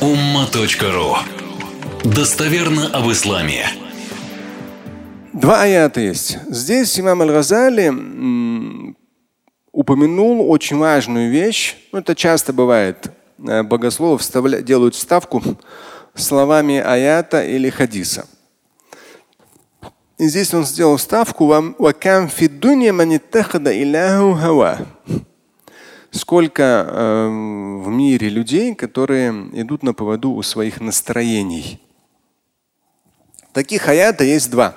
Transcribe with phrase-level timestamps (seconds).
[0.00, 1.16] umma.ru
[2.04, 3.66] Достоверно об исламе.
[5.32, 6.38] Два аята есть.
[6.48, 8.94] Здесь имам Аль-Газали
[9.72, 11.76] упомянул очень важную вещь.
[11.92, 13.10] Ну, это часто бывает.
[13.38, 14.60] Э, богословы вставля...
[14.60, 15.42] делают вставку
[16.14, 18.26] словами аята или хадиса.
[20.18, 21.46] И здесь он сделал вставку
[26.11, 31.81] Сколько э, в мире людей, которые идут на поводу у своих настроений.
[33.53, 34.75] Таких аята есть два.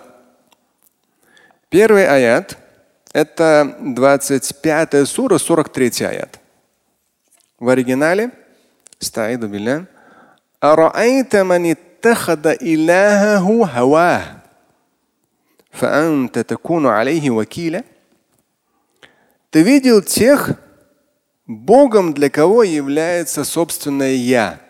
[1.69, 6.41] Первый аят – это 25 сура, 43 аят.
[7.61, 8.31] В оригинале
[9.03, 9.85] استعيذ بالله
[10.65, 14.23] أرأيت من اتخذ إلهه هواه
[15.71, 17.85] فأنت تكون عليه وكيلا
[19.51, 20.55] Ты видел тех,
[21.50, 24.62] Богом для кого является собственное я.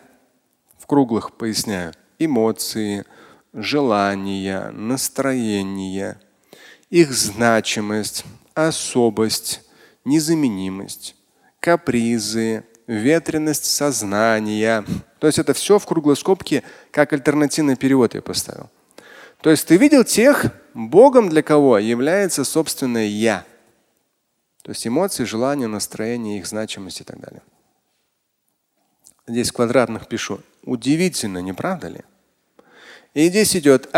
[0.78, 1.92] В круглых поясняю.
[2.20, 3.04] Эмоции,
[3.52, 6.22] желания, настроения,
[6.90, 9.62] их значимость, особость,
[10.06, 11.18] незаменимость,
[11.60, 14.86] капризы, ветренность сознания.
[15.20, 18.70] То есть это все в круглой скобке, как альтернативный перевод я поставил.
[19.42, 23.44] То есть ты видел тех, Богом для кого является собственное я.
[24.70, 27.42] То есть эмоции, желания, настроение, их значимость и так далее.
[29.26, 30.42] Здесь в квадратных пишу.
[30.62, 32.02] Удивительно, не правда ли?
[33.16, 33.90] И здесь идет.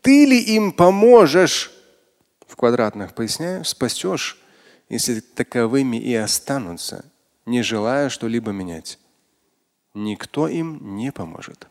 [0.00, 1.72] Ты ли им поможешь?
[2.46, 4.40] В квадратных поясняю, спасешь
[4.88, 7.04] если таковыми и останутся,
[7.46, 9.00] не желая что-либо менять.
[9.92, 11.66] Никто им не поможет.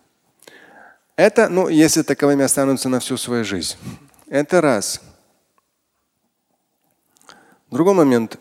[1.16, 3.78] Это, ну, если таковыми останутся на всю свою жизнь.
[4.28, 5.02] Это раз.
[7.72, 8.40] Другой момент.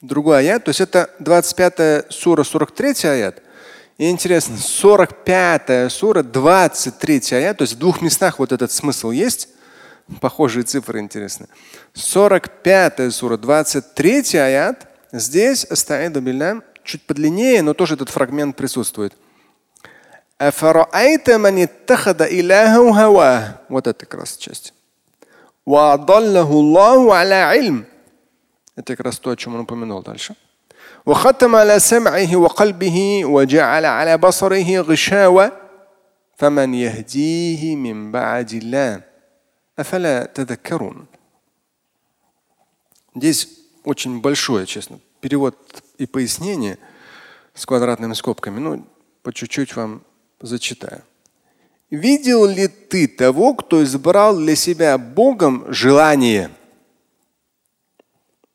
[0.00, 3.42] Другой аят, то есть это 25 сура, 43 аят.
[3.98, 9.48] И интересно, 45 сура, 23 аят, то есть в двух местах вот этот смысл есть.
[10.22, 11.48] Похожие цифры интересны.
[11.92, 14.88] 45 сура, 23 аят.
[15.12, 19.14] Здесь астаиду билля чуть подлиннее, но тоже этот фрагмент присутствует.
[23.68, 24.72] Вот это как раз часть.
[28.75, 30.35] Это как раз то, о чем он упомянул дальше.
[31.05, 35.51] وختم على سمعه وقلبه وجعل على بصره غشاوة
[36.37, 39.01] فمن يهديه من بعد الله
[39.77, 41.07] Афаля тадаккарун.
[43.13, 43.49] Здесь
[43.83, 45.55] очень большое, честно, перевод
[45.97, 46.77] и пояснение
[47.53, 48.59] с квадратными скобками.
[48.59, 48.87] Ну,
[49.21, 50.01] по чуть-чуть вам
[50.39, 51.03] зачитаю.
[51.90, 56.50] Видел ли ты того, кто избрал для себя Богом желание?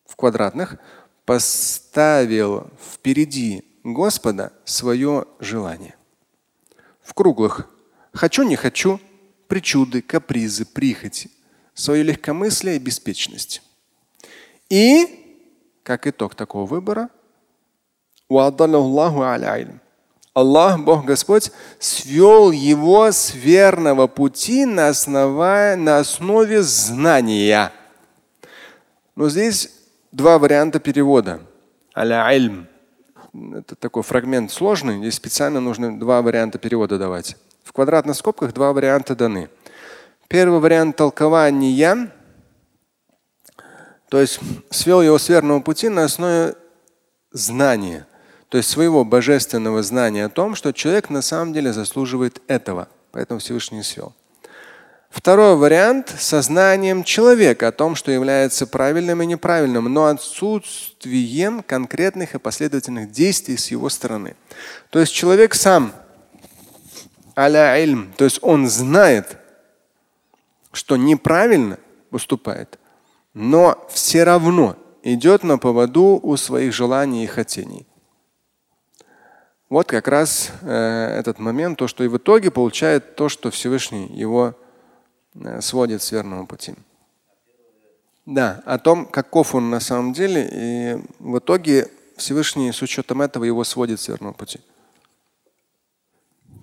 [0.06, 0.78] В квадратных
[1.25, 5.96] поставил впереди Господа свое желание.
[7.01, 7.69] В круглых
[8.13, 9.01] хочу, не хочу,
[9.50, 11.29] причуды, капризы, прихоти,
[11.73, 13.62] свое легкомыслие и беспечность.
[14.69, 15.44] И,
[15.84, 17.09] как итог такого выбора,
[20.35, 27.72] Аллах, Бог Господь, свел его с верного пути на, основе, на основе знания.
[29.16, 29.72] Но здесь
[30.12, 31.40] два варианта перевода.
[31.96, 32.28] Аля
[33.34, 34.97] Это такой фрагмент сложный.
[34.97, 37.38] Здесь специально нужно два варианта перевода давать.
[37.63, 39.50] В квадратных скобках два варианта даны.
[40.28, 42.12] Первый вариант толкования,
[44.09, 46.56] то есть свел его с верного пути на основе
[47.31, 48.06] знания,
[48.50, 52.88] то есть своего божественного знания о том, что человек на самом деле заслуживает этого.
[53.12, 54.14] Поэтому Всевышний свел.
[55.16, 62.40] Второй вариант– сознанием человека о том, что является правильным и неправильным, но отсутствием конкретных и
[62.40, 64.36] последовательных действий с его стороны.
[64.90, 65.94] То есть человек сам
[67.38, 69.38] аля ильм, то есть он знает,
[70.74, 71.80] что неправильно
[72.10, 72.78] поступает,
[73.34, 77.88] но все равно идет на поводу у своих желаний и хотений.
[79.70, 84.06] Вот как раз э, этот момент, то, что и в итоге получает то, что Всевышний
[84.08, 84.53] его
[85.34, 86.76] э, сводит с верного пути.
[88.28, 93.44] Да, о том, каков он на самом деле, и в итоге Всевышний с учетом этого
[93.44, 94.59] его сводит с верного пути.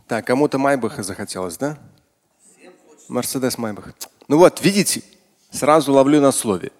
[0.06, 1.78] Так, кому-то Майбаха захотелось, да?
[3.08, 3.94] Мерседес Майбах.
[4.28, 5.02] Ну вот, видите,
[5.50, 6.70] сразу ловлю на слове.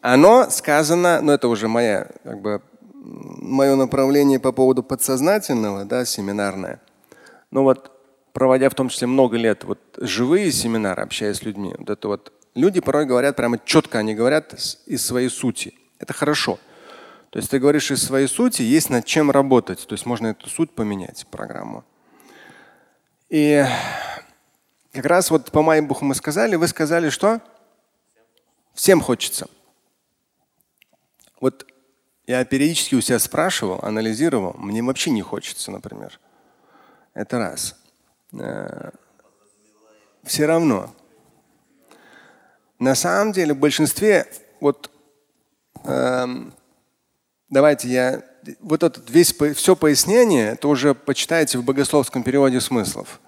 [0.00, 2.62] Оно сказано, ну это уже моя, как бы,
[3.06, 6.80] мое направление по поводу подсознательного, да, семинарное.
[7.50, 7.90] Ну вот,
[8.32, 12.32] проводя в том числе много лет вот живые семинары, общаясь с людьми, вот это вот
[12.54, 14.54] люди порой говорят прямо четко, они говорят
[14.86, 15.74] из своей сути.
[15.98, 16.58] Это хорошо.
[17.30, 19.86] То есть ты говоришь из своей сути, есть над чем работать.
[19.86, 21.84] То есть можно эту суть поменять, программу.
[23.28, 23.64] И
[24.92, 27.40] как раз вот по Майбуху мы сказали, вы сказали, что
[28.74, 29.48] всем хочется.
[31.40, 31.66] Вот
[32.26, 36.18] я периодически у себя спрашивал, анализировал, мне вообще не хочется, например.
[37.14, 37.76] Это раз.
[38.32, 38.90] Э,
[40.24, 40.92] Все равно.
[42.78, 44.26] На самом деле в большинстве,
[44.60, 44.90] вот
[45.84, 46.52] эм,
[47.48, 48.22] давайте я,
[48.60, 53.20] вот это весь, все пояснение, это уже почитайте в богословском переводе смыслов.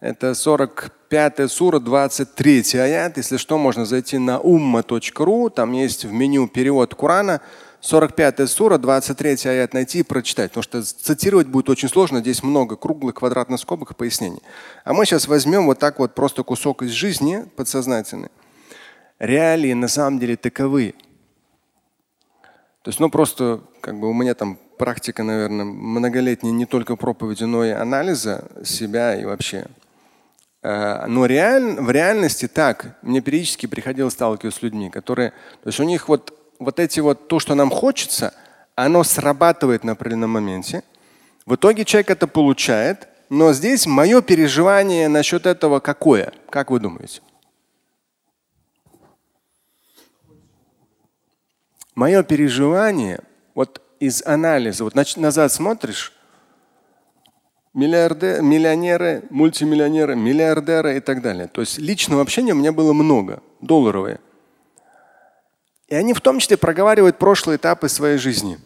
[0.00, 3.16] Это 45 сура, 23 аят.
[3.16, 5.48] Если что, можно зайти на umma.ru.
[5.48, 7.40] Там есть в меню перевод Корана.
[7.84, 10.52] 45 сура, 23 аят найти и прочитать.
[10.52, 12.20] Потому что цитировать будет очень сложно.
[12.20, 14.40] Здесь много круглых квадратных скобок и пояснений.
[14.84, 18.30] А мы сейчас возьмем вот так вот просто кусок из жизни подсознательный.
[19.18, 20.94] Реалии на самом деле таковы.
[22.82, 27.44] То есть, ну просто как бы у меня там практика, наверное, многолетняя не только проповеди,
[27.44, 29.66] но и анализа себя и вообще
[30.64, 32.96] Э, но реаль, в реальности так.
[33.02, 35.30] Мне периодически приходилось сталкиваться с людьми, которые,
[35.62, 38.34] то есть у них вот, вот эти вот, то, что нам хочется,
[38.74, 40.82] оно срабатывает на определенном моменте.
[41.46, 46.32] В итоге человек это получает, но здесь мое переживание насчет этого какое?
[46.50, 47.20] Как вы думаете?
[51.94, 53.20] Мое переживание,
[53.54, 56.12] вот из анализа, вот назад смотришь,
[57.72, 61.48] миллиарды, миллионеры, мультимиллионеры, миллиардеры и так далее.
[61.48, 64.20] То есть личного общения у меня было много, долларовые.
[65.88, 68.58] И они в том числе проговаривают прошлые этапы своей жизни.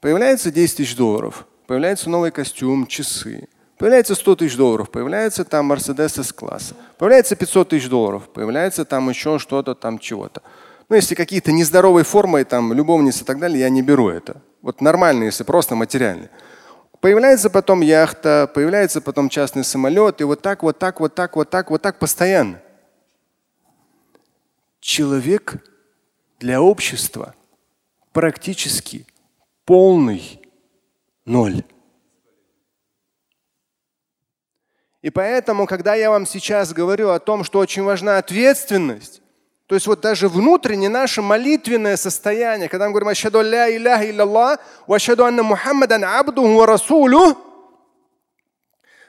[0.00, 3.48] Появляется 10 тысяч долларов, появляется новый костюм, часы,
[3.78, 9.08] появляется 100 тысяч долларов, появляется там Мерседес с класса, появляется 500 тысяч долларов, появляется там
[9.08, 10.42] еще что-то там чего-то.
[10.88, 14.40] Ну, если какие-то нездоровые формы, там, любовницы и так далее, я не беру это.
[14.62, 16.30] Вот нормально, если просто материальные.
[17.00, 21.50] Появляется потом яхта, появляется потом частный самолет, и вот так, вот так, вот так, вот
[21.50, 22.60] так, вот так постоянно.
[24.80, 25.56] Человек
[26.38, 27.34] для общества
[28.12, 29.06] практически
[29.64, 30.40] полный
[31.24, 31.62] ноль.
[35.02, 39.22] И поэтому, когда я вам сейчас говорю о том, что очень важна ответственность,
[39.66, 44.58] то есть вот даже внутреннее наше молитвенное состояние, когда мы говорим «Ашхаду ля иляха илляллах,
[44.88, 47.36] анна Мухаммадан абдуху ва расулю»,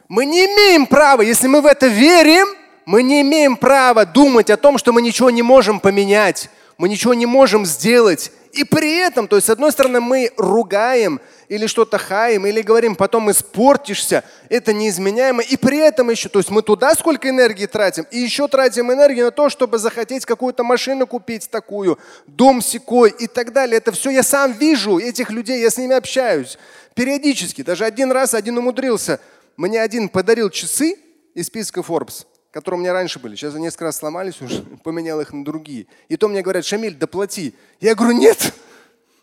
[0.09, 2.47] мы не имеем права, если мы в это верим,
[2.85, 7.13] мы не имеем права думать о том, что мы ничего не можем поменять, мы ничего
[7.13, 8.31] не можем сделать.
[8.53, 12.95] И при этом, то есть с одной стороны мы ругаем или что-то хаем, или говорим,
[12.95, 15.43] потом испортишься, это неизменяемо.
[15.43, 19.25] И при этом еще, то есть мы туда сколько энергии тратим, и еще тратим энергию
[19.25, 23.77] на то, чтобы захотеть какую-то машину купить такую, дом секой и так далее.
[23.77, 26.57] Это все я сам вижу, этих людей, я с ними общаюсь
[26.95, 27.61] периодически.
[27.61, 29.19] Даже один раз один умудрился.
[29.57, 30.97] Мне один подарил часы
[31.35, 33.35] из списка Forbes которые у меня раньше были.
[33.35, 35.87] Сейчас они несколько раз сломались уже, поменял их на другие.
[36.07, 37.53] И то мне говорят, Шамиль, доплати.
[37.79, 38.53] Я говорю, нет,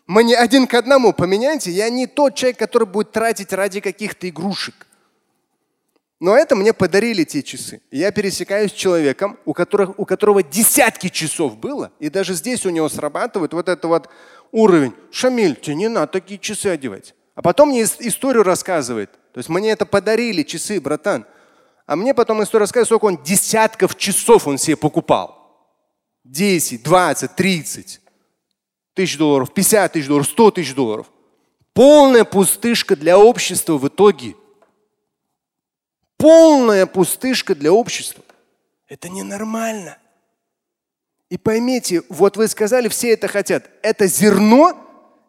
[0.07, 1.71] мне один к одному поменяйте.
[1.71, 4.87] Я не тот человек, который будет тратить ради каких-то игрушек.
[6.19, 7.81] Но это мне подарили те часы.
[7.91, 12.69] Я пересекаюсь с человеком, у, которых, у которого десятки часов было, и даже здесь у
[12.71, 14.09] него срабатывает вот этот вот
[14.51, 14.93] уровень.
[15.11, 17.13] Шамиль, тебе не надо такие часы одевать.
[17.35, 19.11] А потом мне историю рассказывает.
[19.31, 21.27] То есть мне это подарили часы, братан.
[21.87, 25.37] А мне потом история рассказывает, сколько он десятков часов он себе покупал.
[26.25, 28.01] 10, 20, 30
[28.93, 31.07] тысяч долларов, 50 тысяч долларов, 100 тысяч долларов.
[31.71, 34.35] Полная пустышка для общества в итоге.
[36.17, 38.21] Полная пустышка для общества.
[38.89, 39.97] Это ненормально.
[41.29, 43.69] И поймите, вот вы сказали, все это хотят.
[43.81, 44.75] Это зерно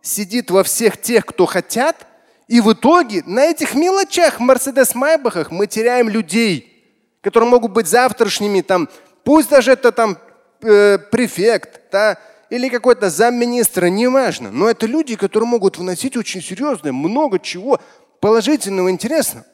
[0.03, 2.08] сидит во всех тех, кто хотят,
[2.49, 6.75] и в итоге на этих мелочах, Мерседес Майбахах мы теряем людей,
[7.21, 8.89] которые могут быть завтрашними, там,
[9.23, 10.17] пусть даже это там
[10.63, 14.51] э, префект, да, или какой-то замминистра, неважно.
[14.51, 17.81] Но это люди, которые могут вносить очень серьезное, много чего
[18.21, 19.45] положительного, интересного.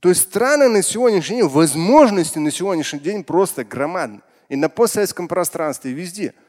[0.00, 4.22] То есть страны на сегодняшний день, возможности на сегодняшний день просто громадны.
[4.48, 6.34] И на постсоветском пространстве, и везде–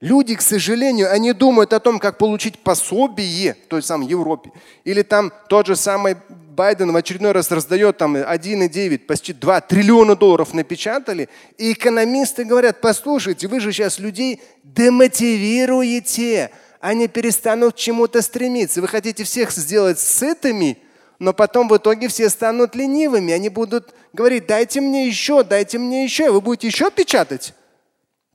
[0.00, 4.52] Люди, к сожалению, они думают о том, как получить пособие в той самой Европе.
[4.84, 10.14] Или там тот же самый Байден в очередной раз раздает там 1,9, почти 2 триллиона
[10.14, 11.28] долларов напечатали.
[11.56, 16.52] И экономисты говорят, послушайте, вы же сейчас людей демотивируете.
[16.80, 18.80] Они перестанут к чему-то стремиться.
[18.80, 20.78] Вы хотите всех сделать сытыми,
[21.18, 23.32] но потом в итоге все станут ленивыми.
[23.32, 26.30] Они будут говорить, дайте мне еще, дайте мне еще.
[26.30, 27.52] Вы будете еще печатать?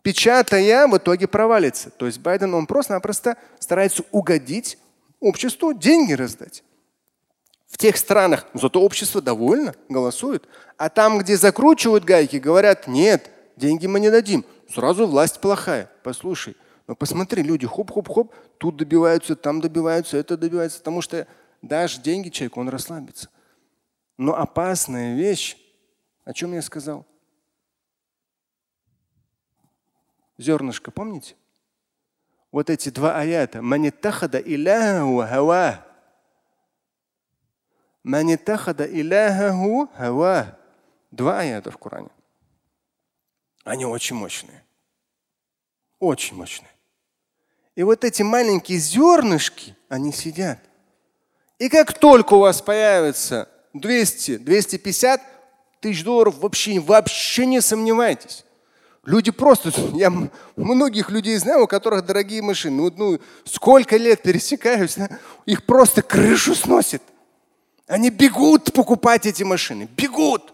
[0.04, 1.90] Печатая, в итоге провалится.
[1.90, 4.78] То есть Байден, он просто-напросто старается угодить
[5.20, 6.64] обществу, деньги раздать.
[7.68, 10.48] В тех странах, зато общество довольно, голосует.
[10.78, 14.46] А там, где закручивают гайки, говорят, нет, деньги мы не дадим.
[14.72, 15.90] Сразу власть плохая.
[16.04, 16.56] Послушай,
[16.86, 21.26] но посмотри, люди хоп-хоп-хоп, тут добиваются, там добиваются, это добивается, потому что
[21.62, 23.30] дашь деньги человеку, он расслабится.
[24.18, 25.58] Но опасная вещь,
[26.26, 27.08] о чем я сказал?
[30.38, 31.36] Зернышко, помните?
[32.52, 33.62] Вот эти два аята.
[33.62, 35.86] Манитахада иляху хава.
[38.04, 40.58] Манитахада иляху хава.
[41.12, 42.10] Два аята в Коране.
[43.64, 44.64] Они очень мощные.
[46.00, 46.70] Очень мощные.
[47.76, 50.60] И вот эти маленькие зернышки, они сидят.
[51.58, 55.22] И как только у вас появится 200, 250
[55.80, 58.46] тысяч долларов, вообще, вообще не сомневайтесь.
[59.06, 60.12] Люди просто, я
[60.56, 62.84] многих людей знаю, у которых дорогие машины.
[62.84, 64.98] Ну, ну сколько лет пересекаюсь,
[65.46, 67.02] их просто крышу сносит.
[67.88, 70.54] Они бегут покупать эти машины, бегут.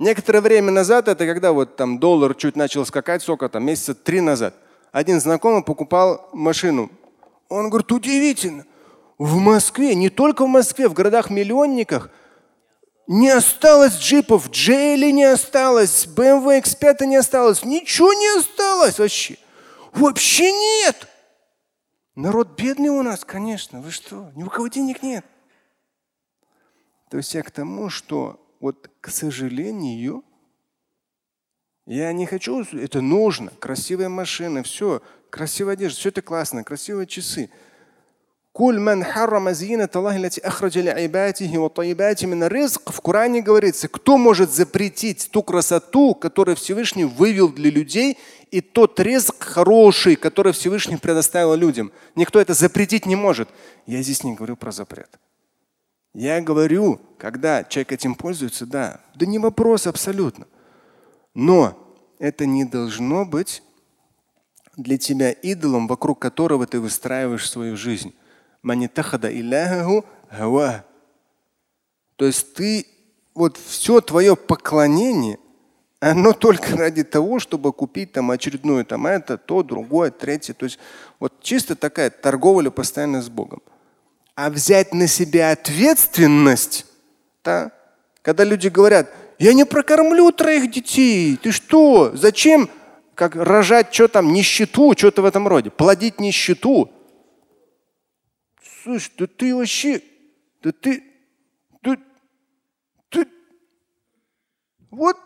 [0.00, 4.20] Некоторое время назад, это когда вот там доллар чуть начал скакать, сколько там, месяца три
[4.20, 4.56] назад,
[4.90, 6.90] один знакомый покупал машину.
[7.48, 8.64] Он говорит, удивительно,
[9.16, 12.10] в Москве, не только в Москве, в городах-миллионниках–
[13.06, 19.38] не осталось джипов, Джейли не осталось, BMW X5 не осталось, ничего не осталось вообще.
[19.92, 21.08] Вообще нет.
[22.14, 23.80] Народ бедный у нас, конечно.
[23.80, 24.30] Вы что?
[24.34, 25.24] Ни у кого денег нет.
[27.10, 30.24] То есть я к тому, что вот к сожалению,
[31.86, 37.50] я не хочу, это нужно, красивые машины, все, красивая одежда, все это классно, красивые часы.
[38.52, 42.92] Куль ман харрама зинат Аллахи лати ахраджа ли'ибатихи ва таибати мин ризк.
[42.92, 48.18] В Коране говорится, кто может запретить ту красоту, которую Всевышний вывел для людей,
[48.50, 51.92] и тот ризк хороший, который Всевышний предоставил людям.
[52.14, 53.48] Никто это запретить не может.
[53.86, 55.18] Я здесь не говорю про запрет.
[56.12, 60.46] Я говорю, когда человек этим пользуется, да, да не вопрос абсолютно.
[61.32, 61.78] Но
[62.18, 63.62] это не должно быть
[64.76, 68.14] для тебя идолом, вокруг которого ты выстраиваешь свою жизнь.
[72.16, 72.86] То есть ты,
[73.34, 75.38] вот все твое поклонение,
[76.00, 80.54] оно только ради того, чтобы купить там очередную там это, то, другое, третье.
[80.54, 80.78] То есть
[81.20, 83.62] вот чисто такая торговля постоянно с Богом.
[84.34, 86.86] А взять на себя ответственность,
[87.44, 87.70] да,
[88.22, 92.70] когда люди говорят, я не прокормлю троих детей, ты что, зачем
[93.14, 96.90] как рожать что там, нищету, что-то в этом роде, плодить нищету.
[98.82, 100.02] Слушай, да ты вообще,
[100.60, 101.04] да ты,
[101.82, 101.98] ты,
[103.10, 103.28] ты,
[104.90, 105.16] вот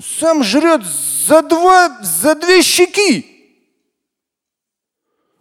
[0.00, 3.28] сам жрет за два, за две щеки.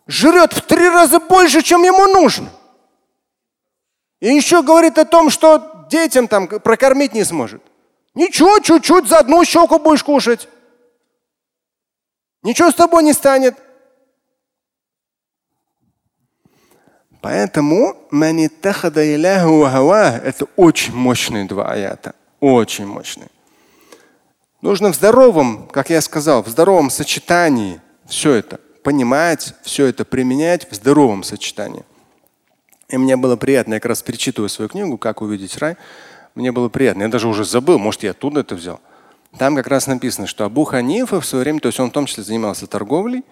[0.07, 2.49] Жрет в три раза больше, чем ему нужно.
[4.19, 7.61] И еще говорит о том, что детям там прокормить не сможет.
[8.13, 10.49] Ничего, чуть-чуть за одну щеку будешь кушать.
[12.43, 13.55] Ничего с тобой не станет.
[17.21, 22.15] Поэтому это очень мощные два аята.
[22.39, 23.29] Очень мощные.
[24.61, 30.69] Нужно в здоровом, как я сказал, в здоровом сочетании все это понимать, все это применять
[30.69, 31.83] в здоровом сочетании.
[32.89, 35.77] И мне было приятно, я как раз перечитываю свою книгу «Как увидеть рай».
[36.35, 37.03] Мне было приятно.
[37.03, 38.79] Я даже уже забыл, может, я оттуда это взял.
[39.37, 42.05] Там как раз написано, что Абу Ханифа в свое время, то есть он в том
[42.05, 43.23] числе занимался торговлей,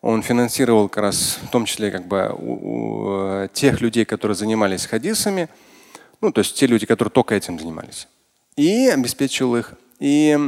[0.00, 4.36] он финансировал как раз в том числе как бы у, у э, тех людей, которые
[4.36, 5.48] занимались хадисами,
[6.20, 8.08] ну то есть те люди, которые только этим занимались,
[8.56, 9.74] и обеспечил их.
[9.98, 10.38] И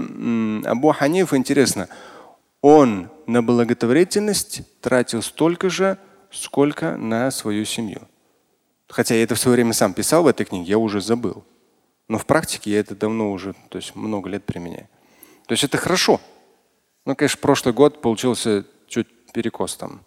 [0.64, 1.88] Абу Ханиф, интересно,
[2.60, 5.98] он на благотворительность тратил столько же,
[6.30, 8.02] сколько на свою семью.
[8.88, 11.44] Хотя я это в свое время сам писал в этой книге, я уже забыл.
[12.08, 14.88] Но в практике я это давно уже, то есть много лет применяю.
[15.46, 16.20] То есть это хорошо.
[17.06, 20.00] Ну, конечно, прошлый год получился чуть перекос там.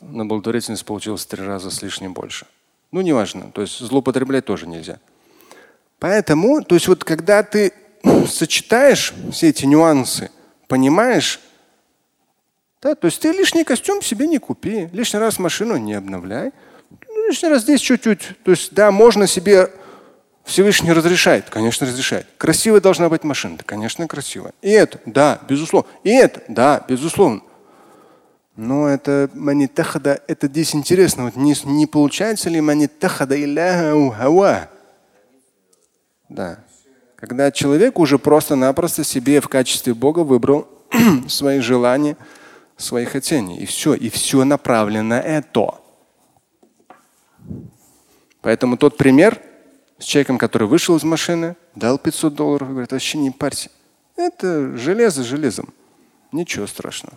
[0.00, 2.46] На благотворительность получилось три раза с лишним больше.
[2.92, 3.50] Ну, неважно.
[3.52, 4.98] То есть злоупотреблять тоже нельзя.
[5.98, 7.72] Поэтому, то есть вот когда ты
[8.28, 10.30] сочетаешь все эти нюансы,
[10.68, 11.40] понимаешь,
[12.80, 16.52] да, то есть ты лишний костюм себе не купи, лишний раз машину не обновляй,
[17.08, 18.42] ну, лишний раз здесь чуть-чуть.
[18.42, 19.70] То есть да, можно себе
[20.44, 22.26] Всевышний разрешает, конечно, разрешает.
[22.36, 24.52] Красивая должна быть машина, да, конечно, красивая.
[24.60, 25.88] И это, да, безусловно.
[26.02, 27.42] И это, да, безусловно.
[28.56, 31.24] Но это манитахада, это здесь интересно.
[31.24, 33.36] Вот не, не получается ли манитахада
[34.14, 34.68] хава?
[36.28, 36.58] Да.
[37.16, 40.68] Когда человек уже просто-напросто себе в качестве Бога выбрал
[41.28, 42.16] свои желания,
[42.76, 43.58] свои хотения.
[43.58, 43.94] И все.
[43.94, 45.78] И все направлено на это.
[48.42, 49.40] Поэтому тот пример
[49.98, 53.70] с человеком, который вышел из машины, дал 500 долларов, говорит, вообще не парься.
[54.16, 55.72] Это железо железом.
[56.32, 57.16] Ничего страшного.